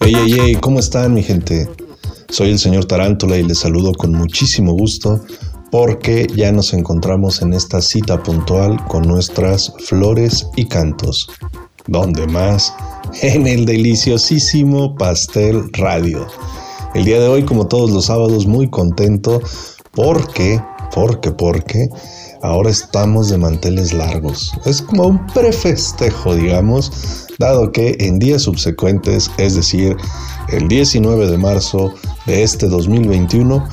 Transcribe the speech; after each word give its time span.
Hey, 0.00 0.12
hey, 0.14 0.36
hey, 0.36 0.58
¿cómo 0.60 0.80
están 0.80 1.14
mi 1.14 1.22
gente? 1.22 1.68
Soy 2.30 2.50
el 2.50 2.58
señor 2.58 2.86
Tarántula 2.86 3.36
y 3.36 3.44
les 3.44 3.60
saludo 3.60 3.92
con 3.92 4.12
muchísimo 4.12 4.72
gusto 4.72 5.20
porque 5.70 6.26
ya 6.34 6.50
nos 6.50 6.72
encontramos 6.72 7.42
en 7.42 7.52
esta 7.52 7.80
cita 7.80 8.20
puntual 8.20 8.84
con 8.88 9.06
nuestras 9.06 9.72
flores 9.84 10.48
y 10.56 10.66
cantos. 10.66 11.28
¿Dónde 11.86 12.26
más? 12.26 12.74
En 13.20 13.46
el 13.46 13.66
deliciosísimo 13.66 14.96
Pastel 14.96 15.72
Radio. 15.74 16.26
El 16.94 17.04
día 17.04 17.20
de 17.20 17.28
hoy, 17.28 17.44
como 17.44 17.68
todos 17.68 17.90
los 17.90 18.06
sábados, 18.06 18.46
muy 18.46 18.68
contento 18.68 19.40
porque, 19.92 20.60
porque, 20.94 21.30
porque 21.30 21.88
ahora 22.42 22.70
estamos 22.70 23.28
de 23.28 23.38
manteles 23.38 23.92
largos. 23.92 24.52
Es 24.64 24.82
como 24.82 25.06
un 25.06 25.26
prefestejo, 25.28 26.34
digamos, 26.34 27.26
dado 27.38 27.72
que 27.72 27.96
en 28.00 28.18
días 28.18 28.42
subsecuentes, 28.42 29.30
es 29.38 29.54
decir, 29.54 29.96
el 30.48 30.68
19 30.68 31.28
de 31.28 31.38
marzo 31.38 31.94
de 32.26 32.42
este 32.42 32.68
2021, 32.68 33.66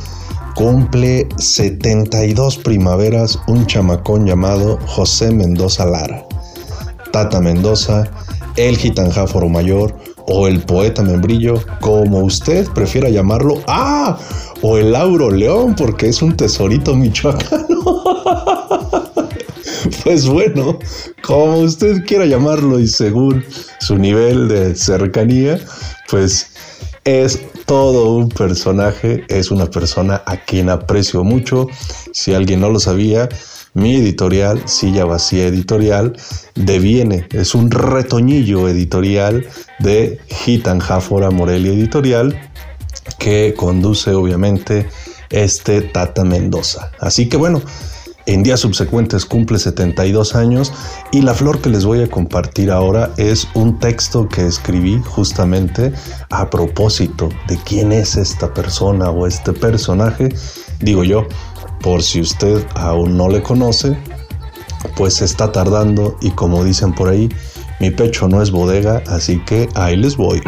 cumple 0.55 1.27
72 1.37 2.57
primaveras 2.57 3.39
un 3.47 3.65
chamacón 3.65 4.25
llamado 4.25 4.77
José 4.87 5.31
Mendoza 5.31 5.85
Lara. 5.85 6.25
Tata 7.11 7.39
Mendoza, 7.41 8.03
el 8.55 8.77
gitanjáforo 8.77 9.49
mayor 9.49 9.95
o 10.29 10.47
el 10.47 10.61
poeta 10.61 11.03
membrillo, 11.03 11.61
como 11.81 12.19
usted 12.19 12.67
prefiera 12.69 13.09
llamarlo. 13.09 13.61
¡Ah! 13.67 14.17
O 14.61 14.77
el 14.77 14.91
Lauro 14.91 15.31
León, 15.31 15.75
porque 15.75 16.07
es 16.07 16.21
un 16.21 16.37
tesorito 16.37 16.95
michoacano. 16.95 18.03
Pues 20.03 20.27
bueno, 20.27 20.79
como 21.21 21.59
usted 21.59 22.03
quiera 22.05 22.25
llamarlo 22.25 22.79
y 22.79 22.87
según 22.87 23.43
su 23.79 23.97
nivel 23.97 24.47
de 24.47 24.75
cercanía, 24.75 25.59
pues 26.09 26.47
es 27.05 27.39
todo 27.65 28.15
un 28.15 28.29
personaje, 28.29 29.23
es 29.29 29.51
una 29.51 29.67
persona 29.67 30.21
a 30.25 30.37
quien 30.37 30.69
aprecio 30.69 31.23
mucho. 31.23 31.67
Si 32.13 32.33
alguien 32.33 32.61
no 32.61 32.69
lo 32.69 32.79
sabía, 32.79 33.29
mi 33.73 33.95
editorial, 33.95 34.61
Silla 34.67 35.05
Vacía 35.05 35.47
Editorial, 35.47 36.17
deviene, 36.55 37.27
es 37.31 37.55
un 37.55 37.71
retoñillo 37.71 38.67
editorial 38.67 39.47
de 39.79 40.19
Gitan 40.27 40.79
Jafora 40.79 41.29
Morelia 41.29 41.71
Editorial, 41.71 42.39
que 43.17 43.53
conduce 43.55 44.13
obviamente 44.13 44.87
este 45.29 45.81
Tata 45.81 46.23
Mendoza. 46.23 46.91
Así 46.99 47.29
que 47.29 47.37
bueno, 47.37 47.61
en 48.25 48.43
días 48.43 48.59
subsecuentes 48.59 49.25
cumple 49.25 49.57
72 49.57 50.35
años 50.35 50.71
y 51.11 51.21
la 51.21 51.33
flor 51.33 51.61
que 51.61 51.69
les 51.69 51.83
voy 51.83 52.03
a 52.03 52.07
compartir 52.07 52.69
ahora 52.69 53.11
es 53.17 53.47
un 53.55 53.79
texto 53.79 54.29
que 54.29 54.45
escribí 54.45 55.01
justamente 55.03 55.91
a 56.29 56.47
propósito 56.49 57.29
de 57.47 57.57
quién 57.57 57.91
es 57.91 58.17
esta 58.17 58.53
persona 58.53 59.09
o 59.09 59.25
este 59.25 59.51
personaje, 59.51 60.29
digo 60.79 61.03
yo, 61.03 61.27
por 61.81 62.03
si 62.03 62.21
usted 62.21 62.65
aún 62.75 63.17
no 63.17 63.29
le 63.29 63.41
conoce, 63.41 63.97
pues 64.95 65.21
está 65.21 65.51
tardando 65.51 66.17
y 66.21 66.31
como 66.31 66.63
dicen 66.63 66.93
por 66.93 67.09
ahí, 67.09 67.29
mi 67.79 67.91
pecho 67.91 68.27
no 68.27 68.41
es 68.41 68.51
bodega, 68.51 69.01
así 69.07 69.39
que 69.45 69.69
ahí 69.75 69.95
les 69.95 70.17
voy. 70.17 70.41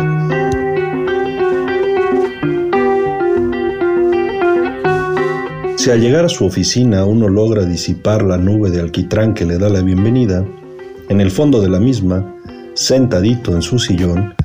Si 5.77 5.89
al 5.89 5.99
llegar 5.99 6.25
a 6.25 6.29
su 6.29 6.45
oficina 6.45 7.05
uno 7.05 7.27
logra 7.27 7.65
disipar 7.65 8.21
la 8.21 8.37
nube 8.37 8.69
de 8.69 8.81
alquitrán 8.81 9.33
que 9.33 9.45
le 9.45 9.57
da 9.57 9.69
la 9.69 9.81
bienvenida, 9.81 10.45
en 11.09 11.21
el 11.21 11.31
fondo 11.31 11.59
de 11.61 11.69
la 11.69 11.79
misma, 11.79 12.35
sentadito 12.75 13.55
en 13.55 13.61
su 13.61 13.80
sillón, 13.80 14.36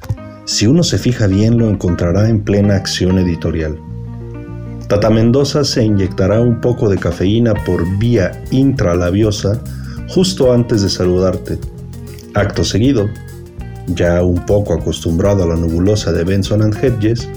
si 0.46 0.66
uno 0.66 0.82
se 0.82 0.96
fija 0.96 1.26
bien 1.26 1.58
lo 1.58 1.68
encontrará 1.68 2.28
en 2.28 2.42
plena 2.42 2.76
acción 2.76 3.18
editorial. 3.18 3.78
Tata 4.88 5.10
Mendoza 5.10 5.64
se 5.64 5.84
inyectará 5.84 6.40
un 6.40 6.60
poco 6.60 6.88
de 6.88 6.98
cafeína 6.98 7.54
por 7.54 7.84
vía 7.98 8.44
intralabiosa 8.50 9.60
justo 10.08 10.52
antes 10.52 10.82
de 10.82 10.88
saludarte. 10.88 11.58
Acto 12.34 12.64
seguido, 12.64 13.08
ya 13.88 14.22
un 14.22 14.44
poco 14.46 14.74
acostumbrado 14.74 15.42
a 15.42 15.46
la 15.46 15.56
nebulosa 15.56 16.12
de 16.12 16.24
Benson 16.24 16.62
and 16.62 16.76
Hedges, 16.82 17.28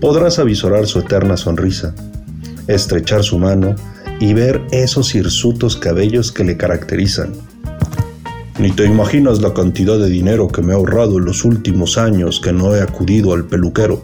podrás 0.00 0.38
avisorar 0.38 0.86
su 0.86 1.00
eterna 1.00 1.36
sonrisa 1.36 1.94
estrechar 2.68 3.22
su 3.22 3.38
mano 3.38 3.74
y 4.20 4.34
ver 4.34 4.60
esos 4.70 5.14
hirsutos 5.14 5.76
cabellos 5.76 6.32
que 6.32 6.44
le 6.44 6.56
caracterizan. 6.56 7.32
Ni 8.58 8.70
te 8.70 8.86
imaginas 8.86 9.40
la 9.40 9.52
cantidad 9.52 9.98
de 9.98 10.08
dinero 10.08 10.48
que 10.48 10.62
me 10.62 10.72
he 10.72 10.76
ahorrado 10.76 11.18
en 11.18 11.26
los 11.26 11.44
últimos 11.44 11.98
años 11.98 12.40
que 12.40 12.52
no 12.52 12.74
he 12.74 12.80
acudido 12.80 13.34
al 13.34 13.44
peluquero. 13.44 14.02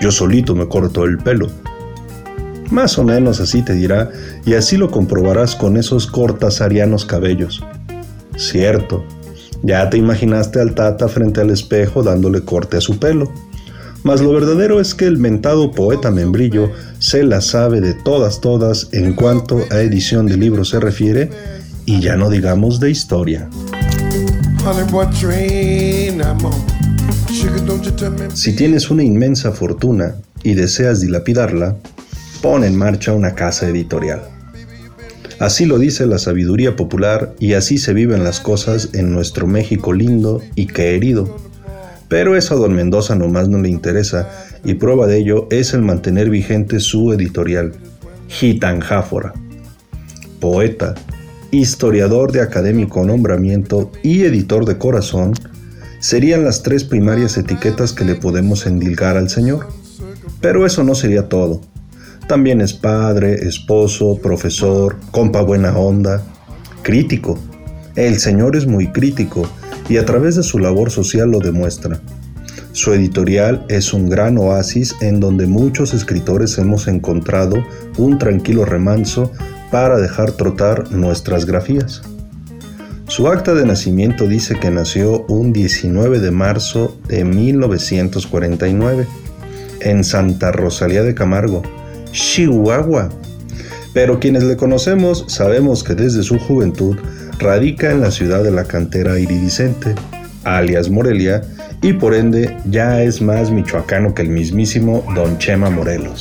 Yo 0.00 0.10
solito 0.10 0.54
me 0.54 0.66
corto 0.66 1.04
el 1.04 1.18
pelo. 1.18 1.48
Más 2.70 2.98
o 2.98 3.04
menos 3.04 3.40
así 3.40 3.62
te 3.62 3.74
dirá, 3.74 4.10
y 4.44 4.54
así 4.54 4.76
lo 4.76 4.90
comprobarás 4.90 5.54
con 5.54 5.76
esos 5.76 6.06
cortasarianos 6.06 7.04
cabellos. 7.04 7.62
Cierto, 8.36 9.04
ya 9.62 9.88
te 9.88 9.96
imaginaste 9.96 10.60
al 10.60 10.74
tata 10.74 11.08
frente 11.08 11.40
al 11.40 11.50
espejo 11.50 12.02
dándole 12.02 12.42
corte 12.42 12.76
a 12.76 12.80
su 12.80 12.98
pelo. 12.98 13.32
Mas 14.02 14.20
lo 14.20 14.32
verdadero 14.32 14.80
es 14.80 14.94
que 14.94 15.06
el 15.06 15.18
mentado 15.18 15.72
poeta 15.72 16.10
membrillo 16.10 16.70
se 16.98 17.24
la 17.24 17.40
sabe 17.40 17.80
de 17.80 17.94
todas 17.94 18.40
todas 18.40 18.88
en 18.92 19.14
cuanto 19.14 19.64
a 19.70 19.80
edición 19.80 20.26
de 20.26 20.36
libros 20.36 20.68
se 20.68 20.78
refiere 20.78 21.30
y 21.86 22.00
ya 22.00 22.16
no 22.16 22.30
digamos 22.30 22.78
de 22.78 22.90
historia. 22.90 23.48
Si 28.34 28.52
tienes 28.54 28.90
una 28.90 29.02
inmensa 29.02 29.52
fortuna 29.52 30.14
y 30.42 30.54
deseas 30.54 31.00
dilapidarla, 31.00 31.76
pon 32.46 32.62
en 32.62 32.76
marcha 32.76 33.12
una 33.12 33.34
casa 33.34 33.68
editorial. 33.68 34.22
Así 35.40 35.66
lo 35.66 35.80
dice 35.80 36.06
la 36.06 36.18
sabiduría 36.18 36.76
popular 36.76 37.34
y 37.40 37.54
así 37.54 37.76
se 37.76 37.92
viven 37.92 38.22
las 38.22 38.38
cosas 38.38 38.90
en 38.92 39.12
nuestro 39.12 39.48
México 39.48 39.92
lindo 39.92 40.40
y 40.54 40.68
querido 40.68 41.36
pero 42.08 42.36
eso 42.36 42.54
a 42.54 42.58
don 42.58 42.74
Mendoza 42.74 43.16
nomás 43.16 43.48
no 43.48 43.58
le 43.58 43.68
interesa, 43.68 44.28
y 44.64 44.74
prueba 44.74 45.06
de 45.06 45.18
ello 45.18 45.48
es 45.50 45.74
el 45.74 45.82
mantener 45.82 46.30
vigente 46.30 46.78
su 46.80 47.12
editorial, 47.12 47.72
Gitanjáfora. 48.28 49.32
Poeta, 50.40 50.94
historiador 51.50 52.30
de 52.30 52.42
académico 52.42 53.04
nombramiento 53.04 53.90
y 54.04 54.22
editor 54.22 54.66
de 54.66 54.78
corazón, 54.78 55.34
serían 55.98 56.44
las 56.44 56.62
tres 56.62 56.84
primarias 56.84 57.36
etiquetas 57.36 57.92
que 57.92 58.04
le 58.04 58.14
podemos 58.14 58.66
endilgar 58.66 59.16
al 59.16 59.28
señor. 59.28 59.66
Pero 60.40 60.64
eso 60.64 60.84
no 60.84 60.94
sería 60.94 61.28
todo. 61.28 61.60
También 62.28 62.60
es 62.60 62.72
padre, 62.72 63.34
esposo, 63.46 64.18
profesor, 64.20 64.96
compa 65.12 65.42
buena 65.42 65.76
onda, 65.78 66.22
crítico. 66.82 67.38
El 67.94 68.18
señor 68.18 68.56
es 68.56 68.66
muy 68.66 68.88
crítico 68.88 69.48
y 69.88 69.98
a 69.98 70.04
través 70.04 70.34
de 70.34 70.42
su 70.42 70.58
labor 70.58 70.90
social 70.90 71.30
lo 71.30 71.38
demuestra. 71.38 72.00
Su 72.72 72.92
editorial 72.92 73.64
es 73.68 73.92
un 73.92 74.10
gran 74.10 74.36
oasis 74.38 74.96
en 75.00 75.20
donde 75.20 75.46
muchos 75.46 75.94
escritores 75.94 76.58
hemos 76.58 76.88
encontrado 76.88 77.64
un 77.96 78.18
tranquilo 78.18 78.64
remanso 78.64 79.30
para 79.70 79.96
dejar 79.96 80.32
trotar 80.32 80.90
nuestras 80.90 81.46
grafías. 81.46 82.02
Su 83.06 83.28
acta 83.28 83.54
de 83.54 83.64
nacimiento 83.64 84.26
dice 84.26 84.58
que 84.58 84.70
nació 84.70 85.24
un 85.28 85.52
19 85.52 86.18
de 86.18 86.32
marzo 86.32 86.98
de 87.06 87.24
1949 87.24 89.06
en 89.80 90.02
Santa 90.02 90.50
Rosalía 90.50 91.04
de 91.04 91.14
Camargo, 91.14 91.62
Chihuahua. 92.16 93.10
Pero 93.92 94.18
quienes 94.18 94.42
le 94.42 94.56
conocemos 94.56 95.24
sabemos 95.28 95.84
que 95.84 95.94
desde 95.94 96.22
su 96.22 96.38
juventud 96.38 96.96
radica 97.38 97.90
en 97.90 98.00
la 98.00 98.10
ciudad 98.10 98.42
de 98.42 98.50
la 98.50 98.64
cantera 98.64 99.18
iridiscente, 99.18 99.94
alias 100.44 100.88
Morelia, 100.88 101.42
y 101.82 101.92
por 101.92 102.14
ende 102.14 102.56
ya 102.70 103.02
es 103.02 103.20
más 103.20 103.50
michoacano 103.50 104.14
que 104.14 104.22
el 104.22 104.30
mismísimo 104.30 105.04
Don 105.14 105.36
Chema 105.38 105.68
Morelos. 105.68 106.20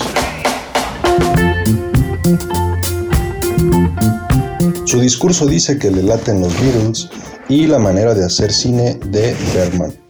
Su 4.83 4.99
discurso 4.99 5.47
dice 5.47 5.79
que 5.79 5.91
le 5.91 6.03
laten 6.03 6.41
los 6.41 6.53
Beatles 6.61 7.09
y 7.47 7.67
la 7.67 7.79
manera 7.79 8.13
de 8.13 8.25
hacer 8.25 8.51
cine 8.51 8.99
de 9.11 9.33
Berman. 9.53 10.04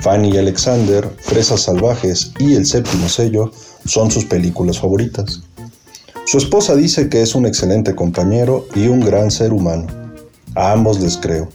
Fanny 0.00 0.30
y 0.30 0.38
Alexander, 0.38 1.08
Fresas 1.18 1.62
Salvajes 1.62 2.32
y 2.38 2.54
El 2.54 2.66
Séptimo 2.66 3.08
Sello 3.08 3.50
son 3.84 4.10
sus 4.10 4.24
películas 4.24 4.78
favoritas. 4.78 5.42
Su 6.26 6.38
esposa 6.38 6.74
dice 6.74 7.08
que 7.08 7.22
es 7.22 7.34
un 7.34 7.46
excelente 7.46 7.94
compañero 7.94 8.66
y 8.74 8.88
un 8.88 9.00
gran 9.00 9.30
ser 9.30 9.52
humano. 9.52 9.86
A 10.54 10.72
ambos 10.72 11.00
les 11.00 11.16
creo. 11.16 11.48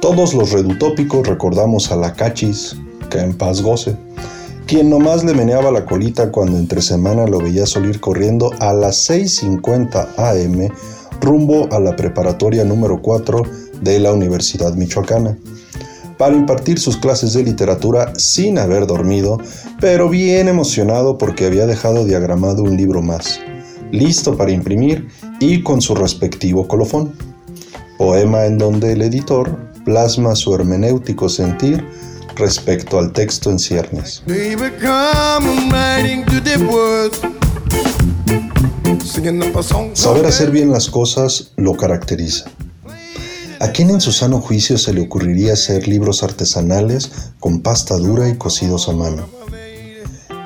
Todos 0.00 0.34
los 0.34 0.50
redutópicos 0.50 1.26
recordamos 1.26 1.92
a 1.92 1.96
la 1.96 2.12
cachis, 2.12 2.76
que 3.08 3.20
en 3.20 3.36
paz 3.36 3.62
goce, 3.62 3.96
quien 4.66 4.90
nomás 4.90 5.22
le 5.22 5.34
meneaba 5.34 5.70
la 5.70 5.84
colita 5.84 6.32
cuando 6.32 6.58
entre 6.58 6.82
semana 6.82 7.26
lo 7.26 7.38
veía 7.38 7.66
salir 7.66 8.00
corriendo 8.00 8.50
a 8.58 8.72
las 8.72 9.08
6.50 9.08 10.08
am 10.16 10.68
rumbo 11.20 11.68
a 11.72 11.78
la 11.78 11.94
preparatoria 11.94 12.64
número 12.64 13.00
4 13.00 13.42
de 13.80 14.00
la 14.00 14.12
Universidad 14.12 14.74
Michoacana, 14.74 15.38
para 16.22 16.36
impartir 16.36 16.78
sus 16.78 16.98
clases 16.98 17.32
de 17.32 17.42
literatura 17.42 18.12
sin 18.16 18.56
haber 18.56 18.86
dormido, 18.86 19.38
pero 19.80 20.08
bien 20.08 20.46
emocionado 20.46 21.18
porque 21.18 21.46
había 21.46 21.66
dejado 21.66 22.04
diagramado 22.04 22.62
un 22.62 22.76
libro 22.76 23.02
más, 23.02 23.40
listo 23.90 24.36
para 24.36 24.52
imprimir 24.52 25.08
y 25.40 25.64
con 25.64 25.82
su 25.82 25.96
respectivo 25.96 26.68
colofón. 26.68 27.12
Poema 27.98 28.44
en 28.44 28.56
donde 28.56 28.92
el 28.92 29.02
editor 29.02 29.58
plasma 29.84 30.36
su 30.36 30.54
hermenéutico 30.54 31.28
sentir 31.28 31.84
respecto 32.36 33.00
al 33.00 33.12
texto 33.12 33.50
en 33.50 33.58
ciernes. 33.58 34.22
Saber 39.94 40.26
hacer 40.26 40.52
bien 40.52 40.70
las 40.70 40.88
cosas 40.88 41.50
lo 41.56 41.76
caracteriza. 41.76 42.44
¿A 43.62 43.70
quién 43.70 43.90
en 43.90 44.00
su 44.00 44.10
sano 44.10 44.40
juicio 44.40 44.76
se 44.76 44.92
le 44.92 45.02
ocurriría 45.02 45.52
hacer 45.52 45.86
libros 45.86 46.24
artesanales 46.24 47.12
con 47.38 47.60
pasta 47.60 47.96
dura 47.96 48.28
y 48.28 48.34
cocidos 48.34 48.88
a 48.88 48.92
mano? 48.92 49.28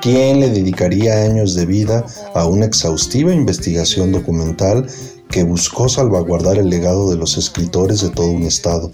¿Quién 0.03 0.39
le 0.39 0.51
dedicaría 0.51 1.23
años 1.23 1.55
de 1.55 1.65
vida 1.65 2.05
a 2.35 2.45
una 2.45 2.67
exhaustiva 2.67 3.33
investigación 3.33 4.11
documental 4.11 4.85
que 5.31 5.41
buscó 5.43 5.89
salvaguardar 5.89 6.59
el 6.59 6.69
legado 6.69 7.09
de 7.09 7.17
los 7.17 7.39
escritores 7.39 8.01
de 8.01 8.09
todo 8.09 8.27
un 8.27 8.43
estado, 8.43 8.91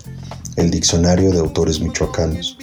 el 0.56 0.72
Diccionario 0.72 1.32
de 1.32 1.40
Autores 1.40 1.82
Michoacanos? 1.82 2.58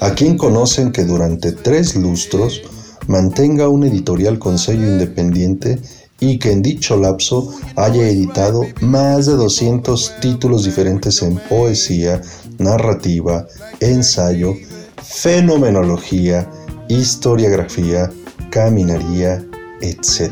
¿A 0.00 0.12
quién 0.14 0.38
conocen 0.38 0.92
que 0.92 1.02
durante 1.02 1.50
tres 1.50 1.96
lustros 1.96 2.62
mantenga 3.08 3.68
un 3.68 3.82
editorial 3.82 4.38
con 4.38 4.60
sello 4.60 4.86
independiente 4.86 5.80
y 6.22 6.38
que 6.38 6.52
en 6.52 6.62
dicho 6.62 6.96
lapso 6.96 7.52
haya 7.74 8.08
editado 8.08 8.64
más 8.80 9.26
de 9.26 9.32
200 9.32 10.20
títulos 10.20 10.64
diferentes 10.64 11.20
en 11.20 11.36
poesía, 11.48 12.22
narrativa, 12.58 13.48
ensayo, 13.80 14.54
fenomenología, 15.02 16.48
historiografía, 16.88 18.08
caminaría, 18.50 19.44
etc. 19.80 20.30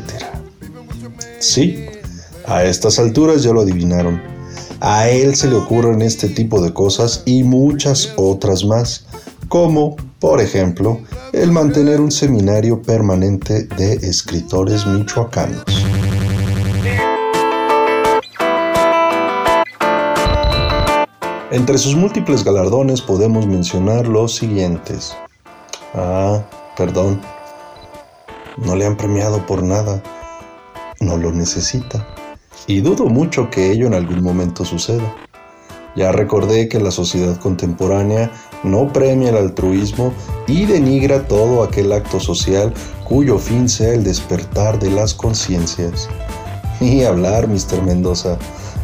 Sí, 1.39 1.85
a 2.45 2.63
estas 2.63 2.97
alturas 2.97 3.43
ya 3.43 3.51
lo 3.51 3.61
adivinaron. 3.61 4.21
A 4.79 5.09
él 5.09 5.35
se 5.35 5.49
le 5.49 5.57
ocurren 5.57 6.01
este 6.01 6.29
tipo 6.29 6.61
de 6.61 6.73
cosas 6.73 7.21
y 7.25 7.43
muchas 7.43 8.13
otras 8.15 8.63
más, 8.63 9.05
como, 9.51 9.97
por 10.21 10.39
ejemplo, 10.39 11.01
el 11.33 11.51
mantener 11.51 11.99
un 11.99 12.09
seminario 12.09 12.81
permanente 12.81 13.63
de 13.63 13.95
escritores 13.95 14.87
michoacanos. 14.87 15.65
Entre 21.51 21.77
sus 21.77 21.97
múltiples 21.97 22.45
galardones 22.45 23.01
podemos 23.01 23.45
mencionar 23.45 24.07
los 24.07 24.33
siguientes. 24.33 25.13
Ah, 25.95 26.41
perdón. 26.77 27.19
No 28.55 28.77
le 28.77 28.85
han 28.85 28.95
premiado 28.95 29.45
por 29.45 29.63
nada. 29.63 30.01
No 31.01 31.17
lo 31.17 31.33
necesita. 31.33 32.07
Y 32.67 32.79
dudo 32.79 33.07
mucho 33.07 33.49
que 33.49 33.69
ello 33.69 33.87
en 33.87 33.95
algún 33.95 34.23
momento 34.23 34.63
suceda. 34.63 35.13
Ya 35.97 36.13
recordé 36.13 36.69
que 36.69 36.79
la 36.79 36.91
sociedad 36.91 37.37
contemporánea 37.37 38.31
no 38.63 38.91
premia 38.91 39.29
el 39.29 39.37
altruismo 39.37 40.13
y 40.47 40.65
denigra 40.65 41.27
todo 41.27 41.63
aquel 41.63 41.91
acto 41.91 42.19
social 42.19 42.73
cuyo 43.03 43.37
fin 43.37 43.67
sea 43.67 43.93
el 43.93 44.03
despertar 44.03 44.79
de 44.79 44.91
las 44.91 45.13
conciencias. 45.13 46.09
Y 46.79 47.03
hablar, 47.03 47.47
Mr. 47.47 47.81
Mendoza, 47.83 48.37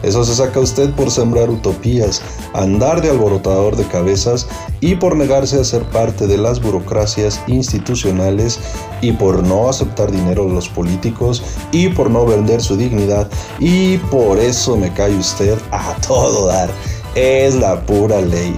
eso 0.04 0.24
se 0.24 0.36
saca 0.36 0.60
usted 0.60 0.92
por 0.92 1.10
sembrar 1.10 1.50
utopías, 1.50 2.22
andar 2.54 3.02
de 3.02 3.10
alborotador 3.10 3.76
de 3.76 3.88
cabezas 3.88 4.48
y 4.80 4.96
por 4.96 5.16
negarse 5.16 5.60
a 5.60 5.64
ser 5.64 5.84
parte 5.86 6.28
de 6.28 6.38
las 6.38 6.62
burocracias 6.62 7.42
institucionales 7.48 8.60
y 9.02 9.12
por 9.12 9.44
no 9.44 9.70
aceptar 9.70 10.12
dinero 10.12 10.46
de 10.46 10.54
los 10.54 10.70
políticos 10.70 11.42
y 11.72 11.90
por 11.90 12.12
no 12.12 12.26
vender 12.26 12.62
su 12.62 12.78
dignidad 12.78 13.28
y 13.60 13.98
por 13.98 14.38
eso 14.38 14.78
me 14.78 14.94
cae 14.94 15.16
usted 15.16 15.58
a 15.72 15.96
todo 16.08 16.48
dar. 16.48 16.70
Es 17.16 17.56
la 17.56 17.82
pura 17.82 18.22
ley. 18.22 18.56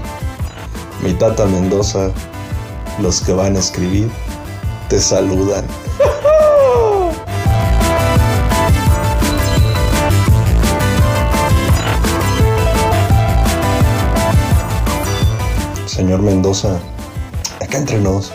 Mi 1.01 1.13
tata 1.13 1.45
Mendoza, 1.45 2.11
los 3.01 3.21
que 3.21 3.31
van 3.31 3.55
a 3.55 3.59
escribir, 3.59 4.09
te 4.89 4.99
saludan. 4.99 5.65
Señor 15.85 16.21
Mendoza, 16.21 16.79
acá 17.61 17.77
entre 17.77 17.99
nos, 17.99 18.33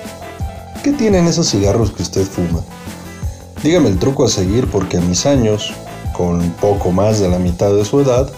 ¿qué 0.82 0.92
tienen 0.92 1.26
esos 1.26 1.50
cigarros 1.50 1.90
que 1.90 2.02
usted 2.02 2.24
fuma? 2.24 2.62
Dígame 3.62 3.88
el 3.90 3.98
truco 3.98 4.24
a 4.24 4.28
seguir 4.28 4.70
porque 4.70 4.96
a 4.96 5.00
mis 5.02 5.26
años, 5.26 5.74
con 6.16 6.50
poco 6.60 6.92
más 6.92 7.20
de 7.20 7.28
la 7.28 7.38
mitad 7.38 7.74
de 7.74 7.84
su 7.84 8.00
edad, 8.00 8.30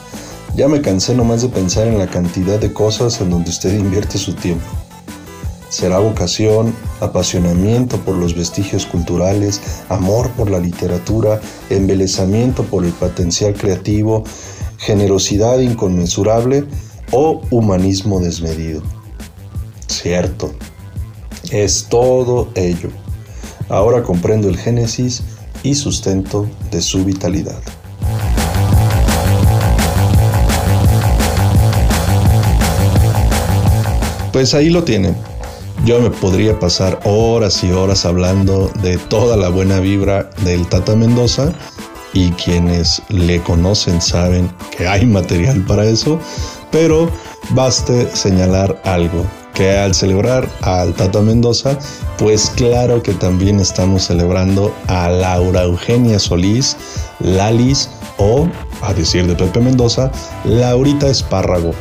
ya 0.56 0.68
me 0.68 0.80
cansé 0.80 1.14
nomás 1.14 1.42
de 1.42 1.48
pensar 1.48 1.86
en 1.86 1.98
la 1.98 2.06
cantidad 2.06 2.58
de 2.58 2.72
cosas 2.72 3.20
en 3.20 3.28
donde 3.28 3.50
usted 3.50 3.78
invierte 3.78 4.16
su 4.16 4.32
tiempo. 4.32 4.64
Será 5.68 5.98
vocación, 5.98 6.74
apasionamiento 7.00 7.98
por 7.98 8.16
los 8.16 8.34
vestigios 8.34 8.86
culturales, 8.86 9.60
amor 9.90 10.30
por 10.30 10.50
la 10.50 10.58
literatura, 10.58 11.42
embelezamiento 11.68 12.62
por 12.62 12.86
el 12.86 12.92
potencial 12.92 13.52
creativo, 13.52 14.24
generosidad 14.78 15.58
inconmensurable 15.58 16.64
o 17.10 17.42
humanismo 17.50 18.20
desmedido. 18.20 18.82
Cierto, 19.88 20.54
es 21.50 21.86
todo 21.90 22.48
ello. 22.54 22.88
Ahora 23.68 24.02
comprendo 24.02 24.48
el 24.48 24.56
génesis 24.56 25.22
y 25.62 25.74
sustento 25.74 26.48
de 26.70 26.80
su 26.80 27.04
vitalidad. 27.04 27.60
Pues 34.36 34.52
ahí 34.52 34.68
lo 34.68 34.84
tienen. 34.84 35.16
Yo 35.86 35.98
me 35.98 36.10
podría 36.10 36.60
pasar 36.60 37.00
horas 37.04 37.64
y 37.64 37.72
horas 37.72 38.04
hablando 38.04 38.70
de 38.82 38.98
toda 38.98 39.34
la 39.34 39.48
buena 39.48 39.80
vibra 39.80 40.28
del 40.44 40.68
Tata 40.68 40.94
Mendoza 40.94 41.54
y 42.12 42.32
quienes 42.32 43.00
le 43.08 43.40
conocen 43.40 44.02
saben 44.02 44.50
que 44.76 44.86
hay 44.86 45.06
material 45.06 45.64
para 45.64 45.86
eso, 45.86 46.20
pero 46.70 47.10
baste 47.52 48.14
señalar 48.14 48.78
algo 48.84 49.24
que 49.54 49.70
al 49.70 49.94
celebrar 49.94 50.46
al 50.60 50.92
Tata 50.92 51.22
Mendoza, 51.22 51.78
pues 52.18 52.52
claro 52.56 53.02
que 53.02 53.14
también 53.14 53.58
estamos 53.58 54.02
celebrando 54.02 54.70
a 54.86 55.08
Laura 55.08 55.62
Eugenia 55.62 56.18
Solís, 56.18 56.76
Lalis 57.20 57.88
o, 58.18 58.46
a 58.82 58.92
decir 58.92 59.26
de 59.26 59.34
Pepe 59.34 59.60
Mendoza, 59.60 60.12
Laurita 60.44 61.08
Espárrago, 61.08 61.72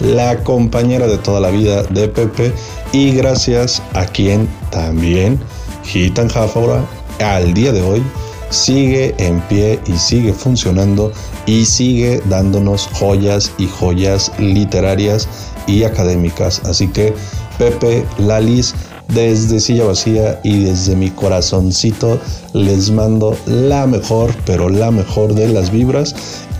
la 0.00 0.42
compañera 0.42 1.06
de 1.06 1.18
toda 1.18 1.40
la 1.40 1.50
vida 1.50 1.82
de 1.84 2.08
Pepe 2.08 2.52
y 2.92 3.12
gracias 3.12 3.82
a 3.92 4.06
quien 4.06 4.48
también 4.70 5.40
Gitan 5.84 6.28
Jafora 6.28 6.84
al 7.20 7.54
día 7.54 7.72
de 7.72 7.82
hoy 7.82 8.02
sigue 8.50 9.14
en 9.18 9.40
pie 9.42 9.80
y 9.86 9.92
sigue 9.92 10.32
funcionando 10.32 11.12
y 11.46 11.64
sigue 11.64 12.22
dándonos 12.26 12.88
joyas 12.92 13.52
y 13.58 13.66
joyas 13.66 14.32
literarias 14.38 15.28
y 15.66 15.84
académicas. 15.84 16.62
Así 16.64 16.88
que 16.88 17.14
Pepe, 17.58 18.04
Lalis, 18.18 18.74
desde 19.08 19.60
Silla 19.60 19.84
Vacía 19.84 20.40
y 20.42 20.64
desde 20.64 20.96
mi 20.96 21.10
corazoncito 21.10 22.18
les 22.52 22.90
mando 22.90 23.36
la 23.46 23.86
mejor, 23.86 24.34
pero 24.46 24.68
la 24.68 24.90
mejor 24.90 25.34
de 25.34 25.48
las 25.48 25.70
vibras. 25.70 26.14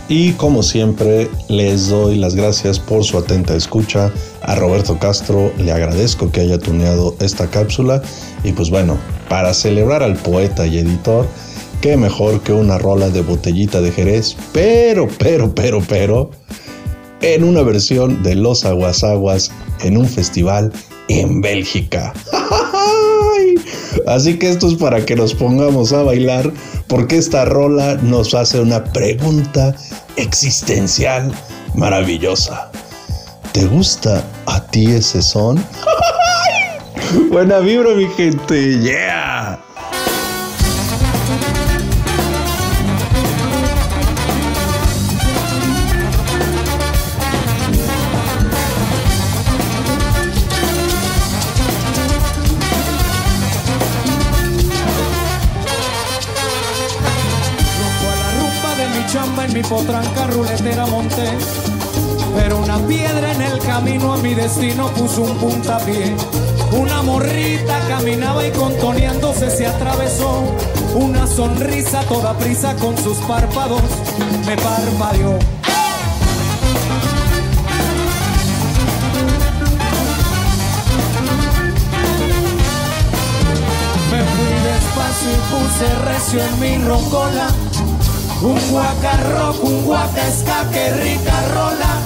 Y 0.07 0.33
como 0.33 0.61
siempre, 0.61 1.29
les 1.49 1.89
doy 1.89 2.17
las 2.17 2.35
gracias 2.35 2.79
por 2.79 3.03
su 3.03 3.17
atenta 3.17 3.55
escucha. 3.55 4.11
A 4.43 4.55
Roberto 4.55 4.99
Castro 4.99 5.51
le 5.57 5.71
agradezco 5.71 6.31
que 6.31 6.41
haya 6.41 6.59
tuneado 6.59 7.15
esta 7.19 7.49
cápsula. 7.49 8.03
Y 8.43 8.51
pues 8.51 8.69
bueno, 8.69 8.97
para 9.29 9.53
celebrar 9.53 10.03
al 10.03 10.15
poeta 10.15 10.67
y 10.67 10.77
editor, 10.77 11.25
qué 11.81 11.97
mejor 11.97 12.41
que 12.41 12.53
una 12.53 12.77
rola 12.77 13.09
de 13.09 13.21
botellita 13.21 13.81
de 13.81 13.91
Jerez. 13.91 14.37
Pero, 14.53 15.07
pero, 15.17 15.55
pero, 15.55 15.81
pero 15.81 16.29
en 17.21 17.43
una 17.43 17.63
versión 17.63 18.21
de 18.21 18.35
Los 18.35 18.63
Aguasaguas 18.63 19.51
en 19.81 19.97
un 19.97 20.07
festival 20.07 20.71
en 21.07 21.41
Bélgica. 21.41 22.13
Así 24.07 24.37
que 24.37 24.49
esto 24.49 24.67
es 24.67 24.75
para 24.75 25.05
que 25.05 25.15
nos 25.15 25.33
pongamos 25.33 25.93
a 25.93 26.03
bailar, 26.03 26.51
porque 26.87 27.17
esta 27.17 27.45
rola 27.45 27.95
nos 27.95 28.33
hace 28.33 28.59
una 28.59 28.83
pregunta 28.83 29.75
existencial 30.15 31.31
maravillosa. 31.73 32.71
¿Te 33.51 33.65
gusta 33.65 34.23
a 34.45 34.65
ti 34.67 34.85
ese 34.87 35.21
son? 35.21 35.63
Buena 37.29 37.59
vibra, 37.59 37.95
mi 37.95 38.07
gente. 38.09 38.79
Yeah. 38.79 39.59
Potranca 59.75 60.27
ruletera 60.27 60.85
monté. 60.85 61.29
Pero 62.37 62.59
una 62.59 62.77
piedra 62.87 63.33
en 63.33 63.41
el 63.41 63.59
camino 63.59 64.13
a 64.13 64.17
mi 64.17 64.33
destino 64.33 64.87
puso 64.89 65.23
un 65.23 65.37
puntapié. 65.37 66.15
Una 66.71 67.01
morrita 67.01 67.79
caminaba 67.89 68.47
y 68.47 68.51
contoneándose 68.51 69.49
se 69.49 69.67
atravesó. 69.67 70.43
Una 70.95 71.27
sonrisa 71.27 72.01
toda 72.03 72.37
prisa 72.37 72.73
con 72.75 72.97
sus 72.97 73.17
párpados 73.27 73.81
me 74.45 74.55
parpadeó. 74.55 75.33
Me 84.11 84.21
fui 84.33 84.55
despacio 84.71 85.29
y 85.31 85.39
puse 85.51 85.85
recio 86.05 86.39
en 86.45 86.59
mi 86.61 86.77
rocola. 86.87 87.49
Un 88.45 88.59
guacarro, 88.69 89.55
un 89.63 89.85
guacasca, 89.85 90.69
que 90.71 90.91
rica 91.01 91.33
rola. 91.55 91.99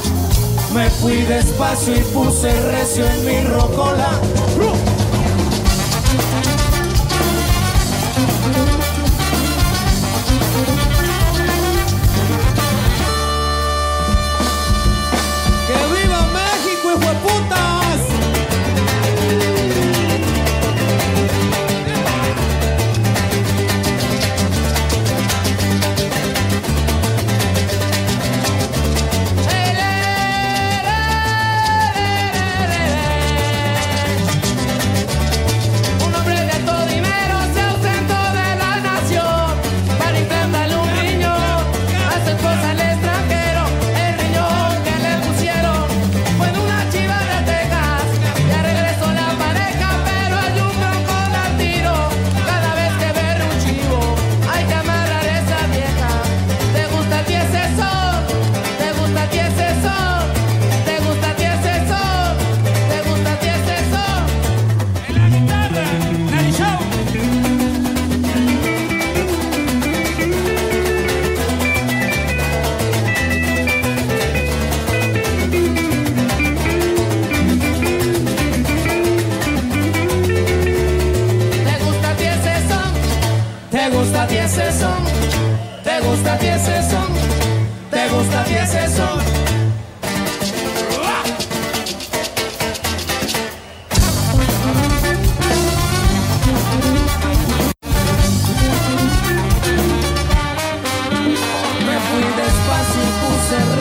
Me 0.73 0.89
fui 0.89 1.21
despacio 1.23 1.97
y 1.97 1.99
puse 2.13 2.49
recio 2.71 3.05
en 3.05 3.25
mi 3.25 3.41
rocola. 3.41 4.11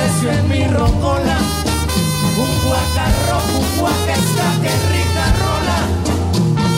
en 0.08 0.48
mi 0.48 0.64
rocola. 0.64 1.36
Un 2.36 2.52
guacarro, 2.64 3.38
un 3.58 3.78
guaca, 3.78 4.14
que 4.62 4.72
rica 4.92 5.24
rola. 5.42 5.78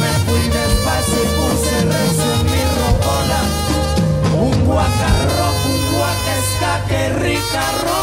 Me 0.01 0.13
fui 0.27 0.45
despacio 0.49 1.19
y 1.23 1.29
puse 1.39 1.77
recio 1.85 2.29
en 2.35 2.45
mi 2.51 2.63
rocola. 2.81 3.41
Un 4.35 4.67
guacarro, 4.67 5.47
un 5.71 5.97
guaca, 5.97 6.33
esta 6.39 6.85
que 6.89 7.09
rica 7.21 7.63
rola. 7.85 8.00